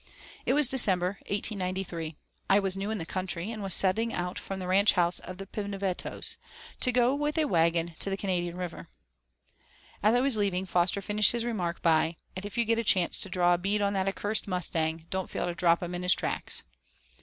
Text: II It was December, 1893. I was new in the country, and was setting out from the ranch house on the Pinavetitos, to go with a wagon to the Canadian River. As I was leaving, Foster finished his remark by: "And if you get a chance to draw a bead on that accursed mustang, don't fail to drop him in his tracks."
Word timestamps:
II 0.01 0.41
It 0.47 0.53
was 0.53 0.67
December, 0.67 1.19
1893. 1.27 2.15
I 2.49 2.57
was 2.57 2.75
new 2.75 2.89
in 2.89 2.97
the 2.97 3.05
country, 3.05 3.51
and 3.51 3.61
was 3.61 3.75
setting 3.75 4.11
out 4.11 4.39
from 4.39 4.57
the 4.59 4.65
ranch 4.65 4.93
house 4.93 5.19
on 5.19 5.37
the 5.37 5.45
Pinavetitos, 5.45 6.37
to 6.79 6.91
go 6.91 7.13
with 7.13 7.37
a 7.37 7.45
wagon 7.45 7.93
to 7.99 8.09
the 8.09 8.17
Canadian 8.17 8.57
River. 8.57 8.89
As 10.01 10.15
I 10.15 10.19
was 10.21 10.37
leaving, 10.37 10.65
Foster 10.65 11.03
finished 11.03 11.33
his 11.33 11.45
remark 11.45 11.83
by: 11.83 12.15
"And 12.35 12.47
if 12.47 12.57
you 12.57 12.65
get 12.65 12.79
a 12.79 12.83
chance 12.83 13.19
to 13.19 13.29
draw 13.29 13.53
a 13.53 13.59
bead 13.59 13.83
on 13.83 13.93
that 13.93 14.07
accursed 14.07 14.47
mustang, 14.47 15.05
don't 15.11 15.29
fail 15.29 15.45
to 15.45 15.53
drop 15.53 15.83
him 15.83 15.93
in 15.93 16.01
his 16.01 16.15
tracks." 16.15 16.63